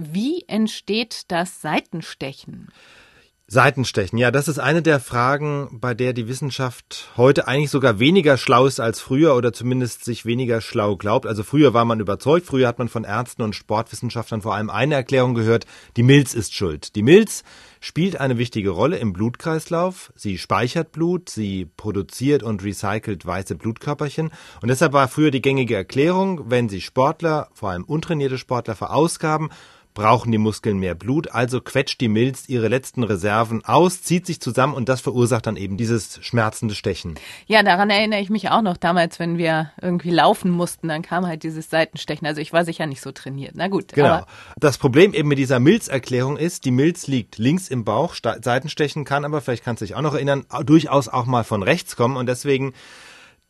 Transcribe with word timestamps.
Wie 0.00 0.44
entsteht 0.48 1.24
das 1.28 1.60
Seitenstechen? 1.60 2.68
Seitenstechen, 3.52 4.16
ja, 4.16 4.30
das 4.30 4.46
ist 4.46 4.60
eine 4.60 4.80
der 4.80 5.00
Fragen, 5.00 5.80
bei 5.80 5.92
der 5.92 6.12
die 6.12 6.28
Wissenschaft 6.28 7.10
heute 7.16 7.48
eigentlich 7.48 7.70
sogar 7.70 7.98
weniger 7.98 8.36
schlau 8.36 8.64
ist 8.66 8.78
als 8.78 9.00
früher 9.00 9.34
oder 9.34 9.52
zumindest 9.52 10.04
sich 10.04 10.24
weniger 10.24 10.60
schlau 10.60 10.94
glaubt. 10.94 11.26
Also 11.26 11.42
früher 11.42 11.74
war 11.74 11.84
man 11.84 11.98
überzeugt, 11.98 12.46
früher 12.46 12.68
hat 12.68 12.78
man 12.78 12.88
von 12.88 13.02
Ärzten 13.02 13.42
und 13.42 13.56
Sportwissenschaftlern 13.56 14.42
vor 14.42 14.54
allem 14.54 14.70
eine 14.70 14.94
Erklärung 14.94 15.34
gehört, 15.34 15.66
die 15.96 16.04
Milz 16.04 16.32
ist 16.32 16.54
schuld. 16.54 16.94
Die 16.94 17.02
Milz 17.02 17.42
spielt 17.80 18.20
eine 18.20 18.38
wichtige 18.38 18.70
Rolle 18.70 18.98
im 18.98 19.12
Blutkreislauf. 19.12 20.12
Sie 20.14 20.38
speichert 20.38 20.92
Blut, 20.92 21.28
sie 21.28 21.66
produziert 21.76 22.44
und 22.44 22.62
recycelt 22.62 23.26
weiße 23.26 23.56
Blutkörperchen. 23.56 24.30
Und 24.62 24.68
deshalb 24.68 24.92
war 24.92 25.08
früher 25.08 25.32
die 25.32 25.42
gängige 25.42 25.74
Erklärung, 25.74 26.50
wenn 26.50 26.68
sie 26.68 26.80
Sportler, 26.80 27.48
vor 27.52 27.70
allem 27.70 27.82
untrainierte 27.82 28.38
Sportler, 28.38 28.76
verausgaben, 28.76 29.50
brauchen 30.00 30.32
die 30.32 30.38
Muskeln 30.38 30.78
mehr 30.78 30.94
Blut, 30.94 31.30
also 31.30 31.60
quetscht 31.60 32.00
die 32.00 32.08
Milz 32.08 32.48
ihre 32.48 32.68
letzten 32.68 33.02
Reserven 33.02 33.62
aus, 33.66 34.00
zieht 34.00 34.24
sich 34.24 34.40
zusammen 34.40 34.72
und 34.72 34.88
das 34.88 35.02
verursacht 35.02 35.46
dann 35.46 35.56
eben 35.56 35.76
dieses 35.76 36.18
schmerzende 36.24 36.74
Stechen. 36.74 37.16
Ja, 37.46 37.62
daran 37.62 37.90
erinnere 37.90 38.20
ich 38.20 38.30
mich 38.30 38.48
auch 38.48 38.62
noch 38.62 38.78
damals, 38.78 39.18
wenn 39.18 39.36
wir 39.36 39.72
irgendwie 39.82 40.08
laufen 40.08 40.52
mussten, 40.52 40.88
dann 40.88 41.02
kam 41.02 41.26
halt 41.26 41.42
dieses 41.42 41.68
Seitenstechen. 41.68 42.26
Also 42.26 42.40
ich 42.40 42.50
war 42.50 42.64
sicher 42.64 42.86
nicht 42.86 43.02
so 43.02 43.12
trainiert. 43.12 43.52
Na 43.56 43.68
gut. 43.68 43.92
Genau. 43.92 44.24
das 44.58 44.78
Problem 44.78 45.12
eben 45.12 45.28
mit 45.28 45.36
dieser 45.36 45.60
Milzerklärung 45.60 46.38
ist, 46.38 46.64
die 46.64 46.70
Milz 46.70 47.06
liegt 47.06 47.36
links 47.36 47.68
im 47.68 47.84
Bauch, 47.84 48.14
Seitenstechen 48.14 49.04
kann 49.04 49.26
aber, 49.26 49.42
vielleicht 49.42 49.64
kannst 49.64 49.82
du 49.82 49.84
dich 49.84 49.96
auch 49.96 50.00
noch 50.00 50.14
erinnern, 50.14 50.46
durchaus 50.64 51.08
auch 51.08 51.26
mal 51.26 51.44
von 51.44 51.62
rechts 51.62 51.94
kommen 51.94 52.16
und 52.16 52.26
deswegen 52.26 52.72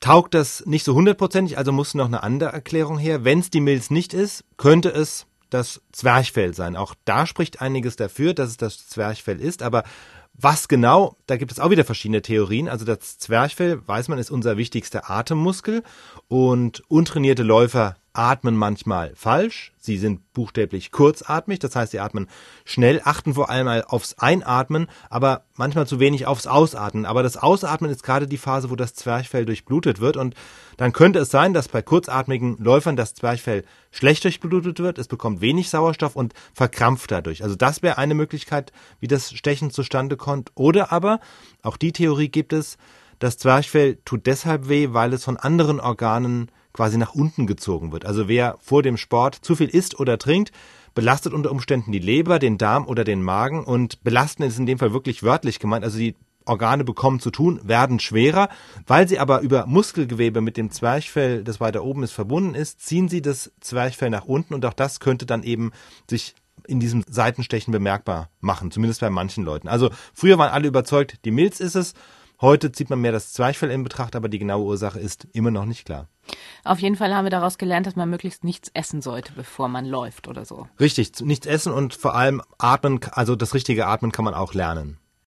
taugt 0.00 0.34
das 0.34 0.66
nicht 0.66 0.84
so 0.84 0.94
hundertprozentig, 0.94 1.58
also 1.58 1.70
muss 1.70 1.94
noch 1.94 2.06
eine 2.06 2.24
andere 2.24 2.50
Erklärung 2.50 2.98
her. 2.98 3.24
Wenn 3.24 3.38
es 3.38 3.50
die 3.50 3.60
Milz 3.60 3.90
nicht 3.90 4.14
ist, 4.14 4.42
könnte 4.56 4.88
es 4.88 5.26
das 5.50 5.80
Zwerchfell 5.92 6.54
sein. 6.54 6.76
Auch 6.76 6.94
da 7.04 7.26
spricht 7.26 7.60
einiges 7.60 7.96
dafür, 7.96 8.34
dass 8.34 8.50
es 8.50 8.56
das 8.56 8.88
Zwerchfell 8.88 9.40
ist, 9.40 9.62
aber 9.62 9.84
was 10.32 10.68
genau, 10.68 11.16
da 11.26 11.36
gibt 11.36 11.52
es 11.52 11.60
auch 11.60 11.70
wieder 11.70 11.84
verschiedene 11.84 12.22
Theorien. 12.22 12.68
Also 12.68 12.84
das 12.84 13.18
Zwerchfell, 13.18 13.86
weiß 13.86 14.08
man, 14.08 14.18
ist 14.18 14.30
unser 14.30 14.56
wichtigster 14.56 15.10
Atemmuskel 15.10 15.82
und 16.28 16.82
untrainierte 16.88 17.42
Läufer 17.42 17.96
atmen 18.12 18.56
manchmal 18.56 19.12
falsch. 19.14 19.72
Sie 19.78 19.96
sind 19.96 20.32
buchstäblich 20.32 20.90
kurzatmig, 20.90 21.58
das 21.58 21.76
heißt, 21.76 21.92
sie 21.92 22.00
atmen 22.00 22.28
schnell, 22.64 23.00
achten 23.04 23.34
vor 23.34 23.50
allem 23.50 23.68
aufs 23.86 24.18
Einatmen, 24.18 24.88
aber 25.08 25.44
manchmal 25.54 25.86
zu 25.86 26.00
wenig 26.00 26.26
aufs 26.26 26.46
Ausatmen. 26.46 27.06
Aber 27.06 27.22
das 27.22 27.36
Ausatmen 27.36 27.90
ist 27.90 28.02
gerade 28.02 28.26
die 28.26 28.36
Phase, 28.36 28.70
wo 28.70 28.76
das 28.76 28.94
Zwerchfell 28.94 29.46
durchblutet 29.46 30.00
wird 30.00 30.16
und 30.16 30.34
dann 30.76 30.92
könnte 30.92 31.20
es 31.20 31.30
sein, 31.30 31.54
dass 31.54 31.68
bei 31.68 31.82
kurzatmigen 31.82 32.56
Läufern 32.58 32.96
das 32.96 33.14
Zwerchfell 33.14 33.64
schlecht 33.90 34.24
durchblutet 34.24 34.80
wird, 34.80 34.98
es 34.98 35.08
bekommt 35.08 35.40
wenig 35.40 35.70
Sauerstoff 35.70 36.16
und 36.16 36.34
verkrampft 36.52 37.10
dadurch. 37.10 37.42
Also 37.42 37.54
das 37.54 37.82
wäre 37.82 37.98
eine 37.98 38.14
Möglichkeit, 38.14 38.72
wie 38.98 39.08
das 39.08 39.32
Stechen 39.32 39.70
zustande 39.70 40.16
kommt. 40.16 40.50
Oder 40.54 40.92
aber, 40.92 41.20
auch 41.62 41.76
die 41.76 41.92
Theorie 41.92 42.28
gibt 42.28 42.52
es, 42.52 42.76
das 43.18 43.36
Zwerchfell 43.36 43.98
tut 44.04 44.26
deshalb 44.26 44.68
weh, 44.68 44.88
weil 44.92 45.12
es 45.12 45.24
von 45.24 45.36
anderen 45.36 45.78
Organen 45.78 46.50
quasi 46.72 46.98
nach 46.98 47.14
unten 47.14 47.46
gezogen 47.46 47.92
wird. 47.92 48.04
Also 48.04 48.28
wer 48.28 48.56
vor 48.60 48.82
dem 48.82 48.96
Sport 48.96 49.34
zu 49.34 49.56
viel 49.56 49.68
isst 49.68 49.98
oder 49.98 50.18
trinkt, 50.18 50.52
belastet 50.94 51.32
unter 51.32 51.50
Umständen 51.50 51.92
die 51.92 51.98
Leber, 51.98 52.38
den 52.38 52.58
Darm 52.58 52.86
oder 52.86 53.04
den 53.04 53.22
Magen 53.22 53.64
und 53.64 54.02
belasten 54.02 54.42
ist 54.42 54.58
in 54.58 54.66
dem 54.66 54.78
Fall 54.78 54.92
wirklich 54.92 55.22
wörtlich 55.22 55.58
gemeint. 55.58 55.84
Also 55.84 55.98
die 55.98 56.16
Organe 56.46 56.84
bekommen 56.84 57.20
zu 57.20 57.30
tun, 57.30 57.60
werden 57.62 58.00
schwerer. 58.00 58.48
Weil 58.86 59.08
sie 59.08 59.18
aber 59.18 59.40
über 59.40 59.66
Muskelgewebe 59.66 60.40
mit 60.40 60.56
dem 60.56 60.70
Zwerchfell, 60.70 61.44
das 61.44 61.60
weiter 61.60 61.84
oben 61.84 62.02
ist, 62.02 62.12
verbunden 62.12 62.54
ist, 62.54 62.80
ziehen 62.80 63.08
sie 63.08 63.22
das 63.22 63.52
Zwerchfell 63.60 64.10
nach 64.10 64.24
unten 64.24 64.54
und 64.54 64.64
auch 64.64 64.72
das 64.72 65.00
könnte 65.00 65.26
dann 65.26 65.42
eben 65.42 65.70
sich 66.08 66.34
in 66.66 66.80
diesem 66.80 67.04
Seitenstechen 67.08 67.72
bemerkbar 67.72 68.30
machen, 68.40 68.70
zumindest 68.70 69.00
bei 69.00 69.10
manchen 69.10 69.44
Leuten. 69.44 69.68
Also 69.68 69.90
früher 70.12 70.38
waren 70.38 70.50
alle 70.50 70.68
überzeugt, 70.68 71.24
die 71.24 71.30
Milz 71.30 71.60
ist 71.60 71.74
es. 71.74 71.94
Heute 72.40 72.72
zieht 72.72 72.90
man 72.90 73.00
mehr 73.00 73.12
das 73.12 73.32
Zwerchfell 73.32 73.70
in 73.70 73.82
Betracht, 73.82 74.16
aber 74.16 74.28
die 74.28 74.38
genaue 74.38 74.64
Ursache 74.64 74.98
ist 74.98 75.26
immer 75.32 75.50
noch 75.50 75.66
nicht 75.66 75.84
klar. 75.84 76.08
Auf 76.64 76.80
jeden 76.80 76.96
Fall 76.96 77.14
haben 77.14 77.24
wir 77.24 77.30
daraus 77.30 77.58
gelernt, 77.58 77.86
dass 77.86 77.96
man 77.96 78.10
möglichst 78.10 78.44
nichts 78.44 78.70
essen 78.74 79.02
sollte, 79.02 79.32
bevor 79.32 79.68
man 79.68 79.86
läuft 79.86 80.28
oder 80.28 80.44
so. 80.44 80.68
Richtig, 80.78 81.20
nichts 81.20 81.46
essen 81.46 81.72
und 81.72 81.94
vor 81.94 82.14
allem 82.14 82.42
atmen, 82.58 83.00
also 83.12 83.36
das 83.36 83.54
richtige 83.54 83.86
Atmen 83.86 84.12
kann 84.12 84.24
man 84.24 84.34
auch 84.34 84.54
lernen. 84.54 84.98